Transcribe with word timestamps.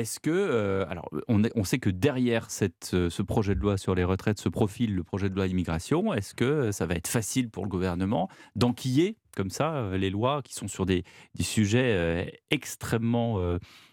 Est-ce 0.00 0.18
que, 0.18 0.30
euh, 0.30 0.86
alors, 0.88 1.10
on, 1.28 1.42
on, 1.54 1.64
sait 1.64 1.78
que 1.78 1.90
derrière 1.90 2.48
euh, 2.94 3.10
ce 3.10 3.22
projet 3.22 3.54
de 3.54 3.60
loi 3.60 3.76
sur 3.76 3.94
les 3.94 4.02
retraites 4.02 4.40
se 4.40 4.48
profile 4.48 4.94
le 4.94 5.04
projet 5.04 5.28
de 5.28 5.34
loi 5.34 5.46
immigration. 5.46 6.14
Est-ce 6.14 6.32
que 6.32 6.72
ça 6.72 6.86
va 6.86 6.94
être 6.94 7.06
facile 7.06 7.50
pour 7.50 7.64
le 7.64 7.68
gouvernement 7.68 8.30
d'enquiller 8.56 9.18
comme 9.36 9.50
ça 9.50 9.74
euh, 9.74 9.98
les 9.98 10.08
lois 10.08 10.40
qui 10.42 10.54
sont 10.54 10.68
sur 10.68 10.86
des, 10.86 11.04
sujets 11.38 12.40
extrêmement 12.50 13.40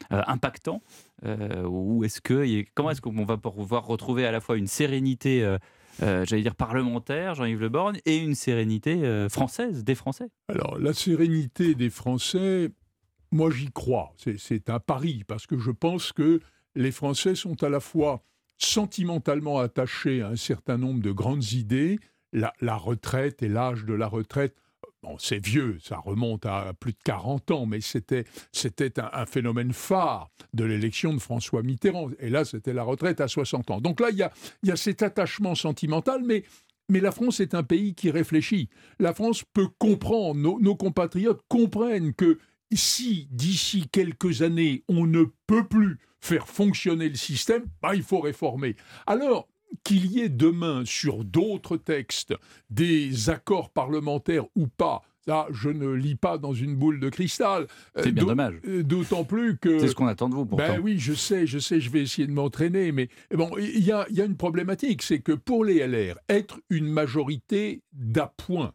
impactants 0.09 0.81
Ou 1.25 2.05
est-ce 2.05 2.21
que, 2.21 2.63
comment 2.73 2.91
est-ce 2.91 3.01
qu'on 3.01 3.25
va 3.25 3.35
pouvoir 3.37 3.85
retrouver 3.85 4.25
à 4.25 4.31
la 4.31 4.39
fois 4.39 4.57
une 4.57 4.67
sérénité 4.67 5.57
j'allais 5.99 6.41
dire 6.41 6.55
parlementaire, 6.55 7.35
Jean-Yves 7.35 7.59
Le 7.59 7.69
Borgne, 7.69 7.99
et 8.05 8.17
une 8.17 8.35
sérénité 8.35 9.27
française, 9.29 9.83
des 9.83 9.95
Français? 9.95 10.29
Alors, 10.47 10.77
la 10.79 10.93
sérénité 10.93 11.75
des 11.75 11.89
Français, 11.89 12.69
moi, 13.31 13.51
j'y 13.51 13.71
crois. 13.71 14.13
C'est 14.37 14.69
un 14.69 14.79
pari, 14.79 15.23
parce 15.27 15.47
que 15.47 15.57
je 15.57 15.71
pense 15.71 16.11
que 16.11 16.39
les 16.75 16.91
Français 16.91 17.35
sont 17.35 17.63
à 17.63 17.69
la 17.69 17.79
fois 17.79 18.23
sentimentalement 18.57 19.59
attachés 19.59 20.21
à 20.21 20.29
un 20.29 20.35
certain 20.35 20.77
nombre 20.77 21.01
de 21.01 21.11
grandes 21.11 21.51
idées, 21.51 21.99
la, 22.33 22.75
retraite 22.75 23.41
et 23.43 23.49
l'âge 23.49 23.85
de 23.85 23.93
la 23.93 24.07
retraite. 24.07 24.55
Bon, 25.03 25.15
c'est 25.19 25.43
vieux, 25.43 25.77
ça 25.81 25.97
remonte 25.97 26.45
à 26.45 26.73
plus 26.79 26.93
de 26.93 26.97
40 27.03 27.51
ans, 27.51 27.65
mais 27.65 27.81
c'était 27.81 28.25
un, 28.97 29.25
phénomène 29.25 29.73
phare 29.73 30.29
de 30.53 30.63
l'élection 30.63 31.13
de 31.13 31.19
François 31.19 31.61
Mitterrand. 31.61 32.09
Et 32.19 32.29
là, 32.29 32.45
c'était 32.45 32.73
la 32.73 32.83
retraite 32.83 33.21
à 33.21 33.27
60 33.27 33.71
ans. 33.71 33.81
Donc 33.81 33.99
là, 33.99 34.09
il 34.09 34.17
y 34.17 34.23
a, 34.23 34.31
y 34.63 34.71
a 34.71 34.75
cet 34.75 35.03
attachement 35.03 35.55
sentimental, 35.55 36.23
mais 36.23 36.43
mais 36.89 37.01
la 37.01 37.11
France 37.11 37.41
est 37.41 37.53
un 37.53 37.63
pays 37.63 37.95
qui 37.95 38.11
réfléchit. 38.11 38.69
La 38.99 39.13
France 39.13 39.43
peut 39.53 39.67
comprendre, 39.77 40.57
nos 40.61 40.75
compatriotes 40.75 41.41
comprennent 41.49 42.13
que 42.13 42.39
si 42.71 43.27
d'ici 43.31 43.87
quelques 43.91 44.41
années 44.41 44.83
on 44.87 45.05
ne 45.05 45.25
peut 45.47 45.67
plus 45.67 45.99
faire 46.19 46.47
fonctionner 46.47 47.09
le 47.09 47.15
système, 47.15 47.65
bah, 47.81 47.95
il 47.95 48.03
faut 48.03 48.19
réformer. 48.19 48.75
Alors, 49.05 49.47
qu'il 49.83 50.05
y 50.07 50.21
ait 50.21 50.29
demain 50.29 50.83
sur 50.85 51.23
d'autres 51.23 51.77
textes 51.77 52.33
des 52.69 53.29
accords 53.29 53.69
parlementaires 53.69 54.45
ou 54.55 54.67
pas, 54.67 55.03
ça, 55.27 55.45
je 55.51 55.69
ne 55.69 55.89
lis 55.91 56.15
pas 56.15 56.37
dans 56.37 56.53
une 56.53 56.75
boule 56.75 57.01
de 57.01 57.09
cristal. 57.09 57.67
C'est 57.97 58.13
bien 58.13 58.23
dommage. 58.23 58.55
Euh, 58.65 58.81
d'autant 58.81 59.25
plus 59.25 59.57
que. 59.57 59.77
C'est 59.79 59.89
ce 59.89 59.95
qu'on 59.95 60.07
attend 60.07 60.29
de 60.29 60.35
vous, 60.35 60.45
pourtant. 60.45 60.75
Ben 60.75 60.79
oui, 60.81 60.99
je 60.99 61.13
sais, 61.13 61.45
je 61.45 61.59
sais, 61.59 61.81
je 61.81 61.89
vais 61.89 62.01
essayer 62.01 62.27
de 62.27 62.31
m'entraîner, 62.31 62.93
mais 62.93 63.09
bon, 63.31 63.51
il 63.57 63.83
y 63.83 63.91
a, 63.91 64.05
y 64.09 64.21
a 64.21 64.25
une 64.25 64.37
problématique, 64.37 65.01
c'est 65.01 65.19
que 65.19 65.33
pour 65.33 65.65
les 65.65 65.85
LR, 65.85 66.17
être 66.29 66.61
une 66.69 66.87
majorité 66.87 67.81
d'appoint, 67.91 68.73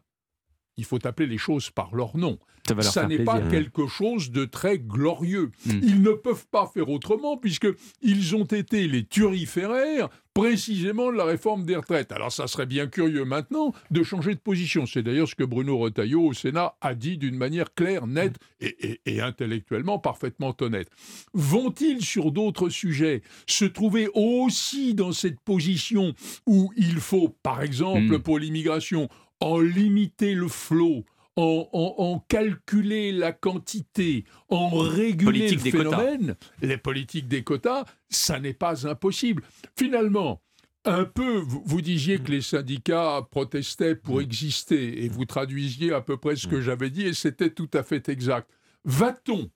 il 0.77 0.85
faut 0.85 1.05
appeler 1.05 1.27
les 1.27 1.37
choses 1.37 1.69
par 1.69 1.95
leur 1.95 2.17
nom. 2.17 2.39
Ça, 2.79 3.07
n'est 3.07 3.23
pas 3.25 3.41
quelque 3.41 3.87
chose 3.87 4.31
de 4.31 4.45
très 4.45 4.79
glorieux. 4.79 5.51
Hmm. 5.65 5.79
Ils 5.83 6.01
ne 6.01 6.11
peuvent 6.11 6.47
pas 6.49 6.69
faire 6.73 6.89
autrement 6.89 7.35
puisqu'ils 7.37 8.35
ont 8.35 8.45
été 8.45 8.87
les 8.87 9.03
turiféraires 9.03 10.07
précisément 10.33 11.11
de 11.11 11.17
la 11.17 11.25
réforme 11.25 11.65
des 11.65 11.75
retraites. 11.75 12.11
Alors 12.11 12.31
ça 12.31 12.47
serait 12.47 12.65
bien 12.65 12.87
curieux 12.87 13.25
maintenant 13.25 13.73
de 13.91 14.01
changer 14.01 14.33
de 14.33 14.39
position. 14.39 14.85
C'est 14.85 15.03
d'ailleurs 15.03 15.27
ce 15.27 15.35
que 15.35 15.43
Bruno 15.43 15.77
Retailleau 15.77 16.27
au 16.27 16.33
Sénat 16.33 16.75
a 16.81 16.95
dit 16.95 17.17
d'une 17.17 17.35
manière 17.35 17.73
claire, 17.73 18.07
nette 18.07 18.37
et, 18.61 19.01
et 19.05 19.21
intellectuellement 19.21 19.99
parfaitement 19.99 20.55
honnête. 20.61 20.89
Vont-ils 21.33 22.03
sur 22.03 22.31
d'autres 22.31 22.69
sujets 22.69 23.21
se 23.45 23.65
trouver 23.65 24.07
aussi 24.13 24.93
dans 24.95 25.11
cette 25.11 25.39
position 25.41 26.15
où 26.47 26.71
il 26.77 26.95
faut, 26.95 27.35
par 27.43 27.61
exemple, 27.61 28.17
hmm. 28.17 28.21
pour 28.21 28.39
l'immigration, 28.39 29.09
en 29.43 29.59
limiter 29.59 30.35
le 30.35 30.47
flot, 30.47 31.03
en, 31.35 32.23
calculer 32.29 33.11
la 33.11 33.33
quantité, 33.33 34.23
en 34.47 34.69
réguler 34.69 35.51
le 35.51 35.57
phénomène, 35.57 36.35
les 36.61 36.77
politiques 36.77 37.27
des 37.27 37.43
quotas, 37.43 37.83
ça 38.09 38.39
n'est 38.39 38.53
pas 38.53 38.87
impossible. 38.87 39.43
Finalement, 39.75 40.41
un 40.85 41.03
peu, 41.03 41.43
vous, 41.45 41.81
disiez 41.81 42.19
que 42.19 42.31
les 42.31 42.41
syndicats 42.41 43.27
protestaient 43.31 43.95
pour 43.95 44.17
mm. 44.17 44.21
exister, 44.21 45.03
et 45.03 45.09
vous 45.09 45.25
traduisiez 45.25 45.91
à 45.91 45.99
peu 45.99 46.15
près 46.15 46.37
ce 46.37 46.47
que 46.47 46.57
mm. 46.57 46.61
j'avais 46.61 46.89
dit, 46.89 47.03
et 47.03 47.13
c'était 47.13 47.49
tout 47.49 47.69
à 47.73 47.83
fait 47.83 48.07
exact. 48.07 48.49
Va-t-on, 48.85 49.49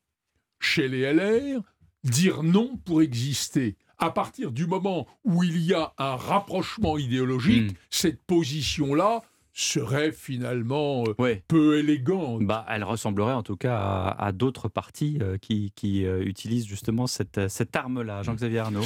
chez 0.60 0.90
les 0.90 1.14
LR, 1.14 1.62
dire 2.04 2.44
non 2.44 2.76
pour 2.84 3.02
exister? 3.02 3.78
À 4.00 4.12
partir 4.12 4.52
du 4.52 4.68
moment 4.68 5.08
où 5.24 5.44
il 5.44 5.58
y 5.60 5.74
a 5.74 5.94
un 5.98 6.16
rapprochement 6.16 6.98
idéologique, 6.98 7.72
mm. 7.72 7.76
cette 7.90 8.22
position-là 8.24 9.22
serait 9.58 10.12
finalement 10.12 11.04
euh, 11.20 11.42
peu 11.48 11.80
élégante. 11.80 12.44
Bah, 12.44 12.66
elle 12.70 12.84
ressemblerait 12.84 13.34
en 13.34 13.44
tout 13.44 13.58
cas 13.58 14.16
à, 14.18 14.32
d'autres 14.32 14.70
partis 14.70 15.18
euh, 15.22 15.38
qui, 15.38 16.06
euh, 16.06 16.24
utilisent 16.24 16.68
justement 16.68 17.08
cette, 17.08 17.48
cette 17.48 17.76
arme-là. 17.76 18.22
Jean-Xavier 18.22 18.60
Arnaud 18.60 18.86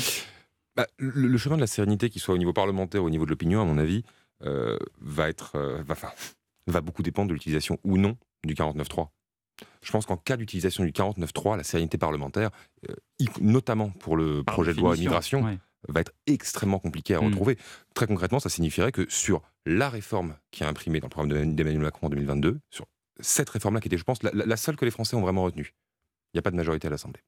bah, 0.77 0.87
le, 0.97 1.37
chemin 1.37 1.57
de 1.57 1.61
la 1.61 1.67
sérénité, 1.67 2.09
qu'il 2.09 2.21
soit 2.21 2.33
au 2.33 2.37
niveau 2.37 2.53
parlementaire 2.53 3.03
ou 3.03 3.07
au 3.07 3.09
niveau 3.09 3.25
de 3.25 3.29
l'opinion, 3.31 3.61
à 3.61 3.65
mon 3.65 3.77
avis, 3.77 4.03
va, 5.01 5.27
être, 5.27 5.59
va, 5.85 5.95
va 6.67 6.81
beaucoup 6.81 7.03
dépendre 7.03 7.27
de 7.27 7.33
l'utilisation 7.33 7.77
ou 7.83 7.97
non 7.97 8.15
du 8.45 8.53
49.3. 8.53 9.09
Je 9.81 9.91
pense 9.91 10.05
qu'en 10.05 10.15
cas 10.15 10.37
d'utilisation 10.37 10.85
du 10.85 10.91
49.3, 10.91 11.57
la 11.57 11.63
sérénité 11.63 11.97
parlementaire, 11.97 12.49
notamment 13.41 13.89
pour 13.89 14.15
le 14.15 14.43
projet 14.43 14.73
de 14.73 14.79
loi 14.79 14.95
immigration, 14.95 15.59
va 15.87 16.01
être 16.01 16.13
extrêmement 16.27 16.79
compliqué 16.79 17.15
à 17.15 17.21
hmm. 17.21 17.25
retrouver. 17.25 17.57
Très 17.93 18.07
concrètement, 18.07 18.39
ça 18.39 18.49
signifierait 18.49 18.91
que 18.91 19.09
sur 19.09 19.41
la 19.65 19.89
réforme 19.89 20.35
qui 20.51 20.63
est 20.63 20.65
imprimée 20.65 20.99
dans 20.99 21.07
le 21.07 21.11
programme 21.11 21.55
d'Emmanuel 21.55 21.81
Macron 21.81 22.07
en 22.07 22.09
2022, 22.09 22.59
sur 22.69 22.87
cette 23.19 23.49
réforme-là 23.49 23.81
qui 23.81 23.87
était, 23.87 23.97
je 23.97 24.03
pense, 24.03 24.23
la, 24.23 24.57
seule 24.57 24.75
que 24.75 24.85
les 24.85 24.91
Français 24.91 25.15
ont 25.15 25.21
vraiment 25.21 25.43
retenue, 25.43 25.73
il 26.33 26.37
n'y 26.37 26.39
a 26.39 26.41
pas 26.41 26.51
de 26.51 26.55
majorité 26.55 26.87
à 26.87 26.91
l'Assemblée. 26.91 27.21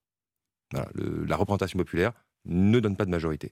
la 0.73 1.35
représentation 1.35 1.77
populaire 1.77 2.13
ne 2.45 2.79
donne 2.79 2.97
pas 2.97 3.05
de 3.05 3.11
majorité 3.11 3.51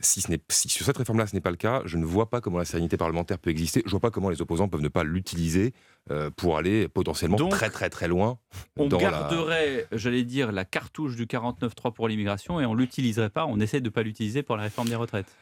si, 0.00 0.20
ce 0.20 0.32
si 0.48 0.68
sur 0.68 0.86
cette 0.86 0.96
réforme-là 0.96 1.26
ce 1.26 1.34
n'est 1.34 1.40
pas 1.40 1.50
le 1.50 1.56
cas, 1.56 1.82
je 1.84 1.96
ne 1.96 2.04
vois 2.04 2.30
pas 2.30 2.40
comment 2.40 2.58
la 2.58 2.64
sérénité 2.64 2.96
parlementaire 2.96 3.38
peut 3.38 3.50
exister. 3.50 3.82
Je 3.84 3.88
ne 3.88 3.90
vois 3.92 4.00
pas 4.00 4.10
comment 4.10 4.30
les 4.30 4.40
opposants 4.40 4.68
peuvent 4.68 4.80
ne 4.80 4.88
pas 4.88 5.04
l'utiliser 5.04 5.72
euh, 6.10 6.30
pour 6.30 6.56
aller 6.56 6.88
potentiellement 6.88 7.36
très 7.48 7.70
très 7.70 7.90
très 7.90 8.08
loin. 8.08 8.38
On 8.76 8.88
garderait, 8.88 9.86
j'allais 9.92 10.24
dire, 10.24 10.52
la 10.52 10.64
cartouche 10.64 11.16
du 11.16 11.26
49.3 11.26 11.92
pour 11.92 12.08
l'immigration 12.08 12.60
et 12.60 12.66
on 12.66 12.74
l'utiliserait 12.74 13.30
pas. 13.30 13.46
On 13.46 13.60
essaie 13.60 13.80
de 13.80 13.86
ne 13.86 13.90
pas 13.90 14.02
l'utiliser 14.02 14.42
pour 14.42 14.56
la 14.56 14.64
réforme 14.64 14.88
des 14.88 14.96
retraites. 14.96 15.34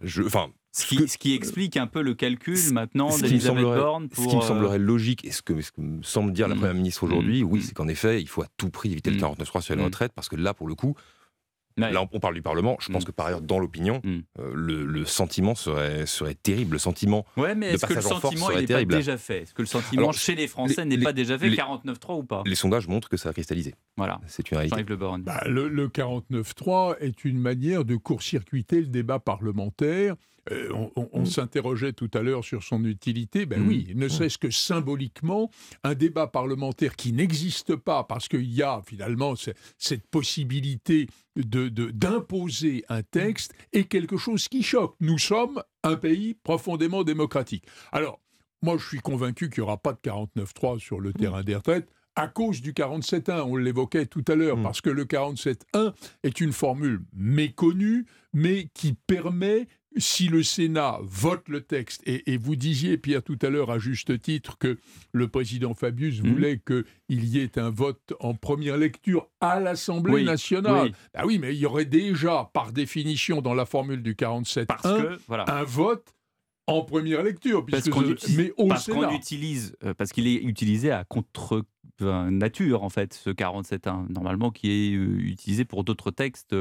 Je, 0.00 0.22
enfin, 0.22 0.50
ce 0.70 0.86
qui, 0.86 1.08
ce 1.08 1.18
qui, 1.18 1.34
explique 1.34 1.76
un 1.76 1.88
peu 1.88 2.02
le 2.02 2.14
calcul 2.14 2.58
maintenant 2.72 3.16
d'Elisabeth 3.16 3.64
Borne. 3.64 4.08
Ce 4.14 4.28
qui 4.28 4.36
me 4.36 4.42
semblerait 4.42 4.78
euh, 4.78 4.82
logique, 4.82 5.24
et 5.24 5.32
ce 5.32 5.42
que, 5.42 5.54
me 5.76 6.02
semble 6.02 6.32
dire 6.32 6.46
la 6.46 6.54
mm. 6.54 6.58
Première 6.58 6.74
ministre 6.74 7.02
aujourd'hui, 7.02 7.42
mm. 7.42 7.46
oui, 7.50 7.62
c'est 7.62 7.74
qu'en 7.74 7.88
effet, 7.88 8.20
il 8.20 8.28
faut 8.28 8.42
à 8.42 8.46
tout 8.56 8.70
prix 8.70 8.92
éviter 8.92 9.10
le 9.10 9.16
49.3 9.18 9.58
mm. 9.58 9.60
sur 9.62 9.76
les 9.76 9.82
retraites, 9.82 10.12
parce 10.12 10.28
que 10.28 10.36
là, 10.36 10.54
pour 10.54 10.68
le 10.68 10.76
coup, 10.76 10.94
Là, 11.78 12.08
on 12.12 12.20
parle 12.20 12.34
du 12.34 12.42
Parlement. 12.42 12.76
Je 12.80 12.92
pense 12.92 13.02
mm. 13.02 13.06
que 13.06 13.12
par 13.12 13.26
ailleurs, 13.26 13.40
dans 13.40 13.58
l'opinion, 13.58 14.00
mm. 14.04 14.18
euh, 14.40 14.52
le, 14.54 15.04
sentiment 15.04 15.54
serait, 15.54 16.06
serait 16.06 16.34
terrible. 16.34 16.74
Le 16.74 16.78
sentiment 16.78 17.24
ouais, 17.36 17.54
mais 17.54 17.74
est-ce 17.74 17.86
que 17.86 17.94
le 17.94 18.00
sentiment 18.00 18.50
n'est 18.50 18.66
pas 18.66 18.84
déjà 18.84 19.16
fait? 19.16 19.42
Est-ce 19.42 19.54
que 19.54 19.62
le 19.62 19.66
sentiment 19.66 20.12
chez 20.12 20.34
les 20.34 20.46
Français 20.46 20.84
n'est 20.84 20.98
pas 20.98 21.12
déjà 21.12 21.38
fait 21.38 21.50
49-3 21.50 22.18
ou 22.18 22.22
pas? 22.24 22.42
Les 22.46 22.54
sondages 22.54 22.88
montrent 22.88 23.08
que 23.08 23.16
ça 23.16 23.30
a 23.30 23.32
cristallisé. 23.32 23.74
Voilà. 23.96 24.20
C'est 24.26 24.50
une 24.50 24.58
réalité. 24.58 24.84
Le, 24.86 24.96
bah, 24.96 25.42
le, 25.46 25.68
le 25.68 25.88
49-3 25.88 26.96
est 27.00 27.24
une 27.24 27.38
manière 27.38 27.84
de 27.84 27.96
court-circuiter 27.96 28.80
le 28.80 28.86
débat 28.86 29.18
parlementaire 29.18 30.14
euh, 30.50 30.88
on, 31.12 31.22
mm. 31.22 31.26
s'interrogeait 31.26 31.92
tout 31.92 32.10
à 32.14 32.22
l'heure 32.22 32.44
sur 32.44 32.62
son 32.62 32.84
utilité. 32.84 33.46
Ben 33.46 33.62
mm. 33.62 33.68
oui, 33.68 33.92
ne 33.94 34.06
mm. 34.06 34.08
serait-ce 34.08 34.38
que 34.38 34.50
symboliquement, 34.50 35.50
un 35.84 35.94
débat 35.94 36.26
parlementaire 36.26 36.96
qui 36.96 37.12
n'existe 37.12 37.76
pas 37.76 38.04
parce 38.04 38.28
qu'il 38.28 38.52
y 38.52 38.62
a 38.62 38.82
finalement 38.86 39.34
cette 39.78 40.06
possibilité 40.06 41.08
d'imposer 41.36 42.84
un 42.88 43.02
texte 43.02 43.54
est 43.72 43.84
quelque 43.84 44.16
chose 44.16 44.48
qui 44.48 44.62
choque. 44.62 44.94
Nous 45.00 45.18
sommes 45.18 45.62
un 45.84 45.96
pays 45.96 46.34
profondément 46.34 47.04
démocratique. 47.04 47.64
Alors, 47.92 48.20
moi, 48.62 48.76
je 48.76 48.86
suis 48.86 48.98
convaincu 48.98 49.50
qu'il 49.50 49.62
n'y 49.62 49.68
aura 49.68 49.78
pas 49.78 49.92
de 49.92 49.98
49-3 49.98 50.80
sur 50.80 51.00
le 51.00 51.12
terrain 51.12 51.44
des 51.44 51.54
retraites 51.54 51.88
à 52.18 52.26
cause 52.26 52.60
du 52.60 52.72
47.1, 52.72 53.42
on 53.42 53.54
l'évoquait 53.54 54.06
tout 54.06 54.24
à 54.26 54.34
l'heure, 54.34 54.60
parce 54.60 54.80
que 54.80 54.90
le 54.90 55.04
47.1 55.04 55.94
est 56.24 56.40
une 56.40 56.52
formule 56.52 57.00
méconnue, 57.12 58.06
mais 58.32 58.68
qui 58.74 58.94
permet 58.94 59.68
si 59.98 60.28
le 60.28 60.42
Sénat 60.42 60.98
vote 61.02 61.48
le 61.48 61.60
texte, 61.60 62.02
et, 62.06 62.36
vous 62.36 62.56
disiez, 62.56 62.98
Pierre, 62.98 63.22
tout 63.22 63.38
à 63.42 63.50
l'heure 63.50 63.70
à 63.70 63.78
juste 63.78 64.20
titre, 64.20 64.58
que 64.58 64.78
le 65.12 65.28
président 65.28 65.74
Fabius 65.74 66.22
mmh. 66.22 66.28
voulait 66.28 66.60
qu'il 66.64 67.24
y 67.24 67.38
ait 67.38 67.58
un 67.58 67.70
vote 67.70 68.14
en 68.20 68.34
première 68.34 68.76
lecture 68.76 69.28
à 69.40 69.60
l'Assemblée 69.60 70.24
nationale. 70.24 70.86
Oui. 70.86 70.92
Ah 71.14 71.26
oui, 71.26 71.38
mais 71.38 71.54
il 71.54 71.58
y 71.58 71.66
aurait 71.66 71.84
déjà, 71.84 72.50
par 72.52 72.72
définition, 72.72 73.42
dans 73.42 73.54
la 73.54 73.66
formule 73.66 74.02
du 74.02 74.16
47 74.16 74.68
un 75.28 75.64
vote 75.64 76.14
en 76.68 76.82
première 76.82 77.22
lecture. 77.22 77.64
Parce 77.66 77.88
qu'on 77.88 78.08
utilise, 78.08 78.36
mais 78.38 78.68
parce 78.68 78.88
utilise, 78.88 79.76
euh, 79.84 79.94
parce 79.94 80.12
qu'il 80.12 80.26
est 80.26 80.34
utilisé 80.34 80.90
à 80.90 81.04
contre 81.04 81.64
nature, 82.00 82.84
en 82.84 82.88
fait, 82.88 83.14
ce 83.14 83.30
47.1, 83.30 84.12
normalement, 84.12 84.50
qui 84.50 84.70
est 84.70 84.90
utilisé 84.90 85.64
pour 85.64 85.84
d'autres 85.84 86.10
textes 86.10 86.54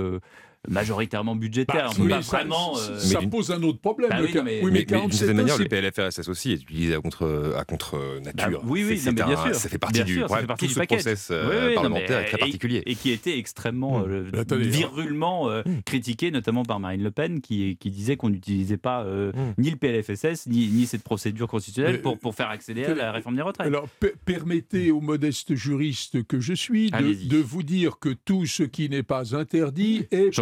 majoritairement 0.68 1.36
budgétaire. 1.36 1.92
Bah, 1.98 2.22
ça, 2.22 2.38
vraiment, 2.38 2.76
ça, 2.76 3.20
euh, 3.20 3.28
pose 3.28 3.52
un 3.52 3.62
autre 3.64 3.80
problème. 3.80 4.10
Bah 4.10 4.18
oui, 4.22 4.72
mais, 4.72 4.84
d'une 4.84 5.12
certaine 5.12 5.38
manière, 5.38 5.58
le 5.58 5.66
PLFRSS 5.66 6.28
aussi 6.28 6.52
est 6.52 6.62
utilisé 6.62 6.96
à 6.96 7.00
contre, 7.00 7.54
à 7.58 7.64
contre 7.64 8.20
nature. 8.24 8.62
Bah 8.62 8.68
oui, 8.68 8.84
oui, 8.88 9.14
bien 9.14 9.28
sûr. 9.28 9.56
Ça 9.56 9.70
fait 9.70 9.78
partie 9.78 10.04
du, 10.04 10.20
tout 10.20 10.68
ce 10.68 10.80
process 10.82 11.30
euh, 11.32 11.74
parlementaire 11.74 12.20
est 12.20 12.26
très 12.26 12.38
particulier. 12.38 12.84
Et, 12.86 12.96
qui 12.96 13.12
était 13.12 13.38
extrêmement 13.38 14.00
mmh. 14.00 14.32
euh, 14.34 14.58
virulement 14.58 15.50
mmh. 15.50 15.82
critiqué, 15.86 16.32
notamment 16.32 16.64
par 16.64 16.80
Marine 16.80 17.04
Le 17.04 17.12
Pen, 17.12 17.42
qui, 17.42 17.78
qui 17.78 17.92
disait 17.92 18.18
qu'on 18.18 18.30
n'utilisait 18.30 18.78
pas 18.78 19.04
mmh. 19.04 19.54
ni 19.58 19.70
le 19.70 19.78
PLFSS, 19.78 20.48
ni, 20.48 20.68
ni 20.68 20.86
cette 20.86 21.04
procédure 21.04 21.48
constitutionnelle 21.48 22.02
pour, 22.02 22.18
pour 22.18 22.36
faire 22.36 22.50
accélérer 22.50 22.96
la 22.96 23.12
réforme 23.12 23.36
des 23.36 23.42
retraites. 23.42 23.68
Alors, 23.68 23.88
permettez 24.26 24.92
au 24.92 25.00
modeste 25.08 25.56
juriste 25.56 26.26
que 26.28 26.40
je 26.40 26.54
suis 26.54 26.92
de, 26.92 27.28
de 27.28 27.38
vous 27.38 27.64
dire 27.64 27.98
que 28.00 28.10
tout 28.10 28.46
ce 28.46 28.64
qui 28.64 28.90
n'est 28.90 29.04
pas 29.04 29.36
interdit 29.36 30.06
est 30.12 30.38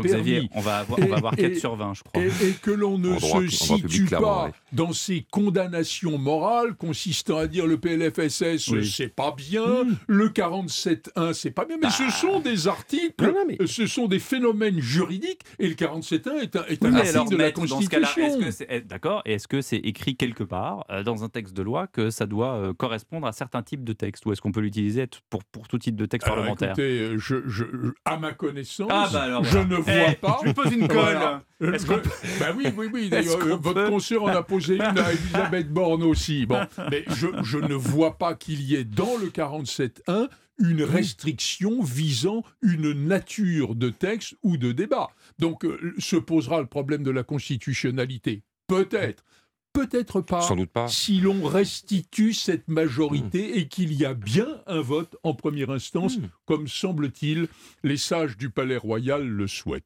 on 0.54 0.62
va 0.62 0.78
avoir, 0.80 1.00
on 1.00 1.06
va 1.06 1.16
avoir 1.18 1.36
4 1.36 1.56
sur 1.56 1.76
20, 1.76 1.94
je 1.94 2.04
crois. 2.04 2.24
Et, 2.24 2.54
que 2.62 2.72
l'on 2.72 2.98
ne 2.98 3.18
se 3.20 3.48
situe 3.48 4.06
pas 4.06 4.52
dans 4.74 4.92
ces 4.92 5.26
condamnations 5.30 6.18
morales 6.18 6.76
consistant 6.76 7.38
à 7.38 7.48
dire 7.48 7.68
le 7.68 7.78
PLFSS, 7.78 8.72
c'est 8.84 9.14
pas 9.14 9.34
bien, 9.36 9.84
hmm. 9.84 9.98
le 10.08 10.30
47.1, 10.30 11.34
c'est 11.34 11.52
pas 11.52 11.66
bien, 11.66 11.78
mais 11.82 11.90
ce 11.90 12.04
bah. 12.04 12.12
sont 12.12 12.40
des 12.40 12.68
articles, 12.68 13.34
ce 13.66 13.88
sont 13.88 14.08
des 14.08 14.20
phénomènes 14.20 14.80
juridiques, 14.80 15.42
et 15.60 15.68
le 15.68 15.76
47.1 15.76 16.42
est 16.42 16.56
un, 16.56 16.66
est 16.66 16.84
un 16.84 16.96
article 16.96 17.30
de 17.30 17.38
la 17.38 17.52
Constitution. 17.52 18.40
D'accord, 18.86 19.22
et 19.26 19.34
est-ce 19.34 19.48
que 19.48 19.62
c'est 19.62 19.78
écrit 19.78 20.16
quelque 20.16 20.44
part 20.44 20.86
euh, 20.90 21.04
dans 21.04 21.24
un 21.24 21.30
texte 21.30 21.54
de 21.54 21.62
loi 21.62 21.88
que 21.88 22.10
ça 22.10 22.26
doit 22.26 22.56
euh, 22.56 22.74
correspondre 22.74 23.28
à 23.28 23.32
certains 23.32 23.64
types 23.64 23.84
de 23.84 23.94
textes, 23.94 24.26
ou 24.26 24.32
est-ce 24.32 24.42
qu'on 24.42 24.52
peut 24.56 24.62
l'utiliser 24.62 25.06
pour, 25.30 25.44
pour 25.44 25.68
tout 25.68 25.78
type 25.78 25.96
de 25.96 26.06
texte 26.06 26.28
parlementaire 26.28 26.70
écoutez, 26.70 27.18
je, 27.18 27.48
je, 27.48 27.66
à 28.06 28.18
ma 28.18 28.32
connaissance, 28.32 28.90
ah, 28.90 29.10
bah 29.12 29.42
je 29.44 29.60
ne 29.60 29.76
vois 29.76 30.12
eh, 30.12 30.16
pas. 30.16 30.40
Je 30.42 30.48
lui 30.48 30.54
pose 30.54 30.72
une 30.72 30.88
colle. 30.88 31.42
bah 32.40 32.54
oui, 32.56 32.68
oui, 32.76 32.90
oui. 32.94 33.10
votre 33.60 33.90
consoeur 33.90 34.24
en 34.24 34.28
a 34.28 34.44
posé 34.44 34.76
une 34.76 34.82
à 34.82 35.12
Elisabeth 35.12 35.70
Borne 35.70 36.04
aussi. 36.04 36.46
Bon, 36.46 36.62
mais 36.90 37.04
je, 37.08 37.28
je 37.44 37.58
ne 37.58 37.74
vois 37.74 38.18
pas 38.18 38.36
qu'il 38.36 38.62
y 38.62 38.76
ait 38.76 38.86
dans 38.86 39.18
le 39.18 39.28
47.1 39.28 40.30
une 40.58 40.84
restriction 40.84 41.84
visant 41.84 42.44
une 42.62 42.94
nature 42.94 43.76
de 43.76 43.90
texte 43.90 44.36
ou 44.42 44.56
de 44.56 44.72
débat. 44.72 45.10
Donc 45.38 45.66
euh, 45.66 45.94
se 45.98 46.16
posera 46.16 46.62
le 46.62 46.68
problème 46.68 47.04
de 47.04 47.12
la 47.12 47.24
constitutionnalité. 47.24 48.44
Peut-être 48.68 49.24
peut-être 49.76 50.22
pas, 50.22 50.42
Sans 50.42 50.56
doute 50.56 50.72
pas. 50.72 50.88
si 50.88 51.20
l'on 51.20 51.44
restitue 51.44 52.34
cette 52.34 52.68
majorité 52.68 53.52
hmm. 53.52 53.58
et 53.58 53.68
qu'il 53.68 53.94
y 53.94 54.06
a 54.06 54.14
bien 54.14 54.48
un 54.68 54.82
vote 54.82 55.18
en 55.24 55.34
première 55.34 55.70
instance, 55.70 56.18
hmm. 56.18 56.30
comme 56.46 56.68
semble-t-il 56.68 57.48
les 57.84 57.98
sages 57.98 58.38
du 58.38 58.50
Palais 58.50 58.78
Royal 58.78 59.28
le 59.28 59.48
souhaitent. 59.48 59.86